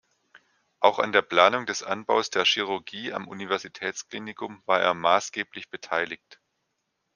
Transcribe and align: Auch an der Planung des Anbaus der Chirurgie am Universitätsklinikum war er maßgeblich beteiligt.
Auch 0.79 0.97
an 0.97 1.11
der 1.11 1.21
Planung 1.21 1.67
des 1.67 1.83
Anbaus 1.83 2.31
der 2.31 2.43
Chirurgie 2.43 3.13
am 3.13 3.27
Universitätsklinikum 3.27 4.63
war 4.65 4.81
er 4.81 4.95
maßgeblich 4.95 5.69
beteiligt. 5.69 6.41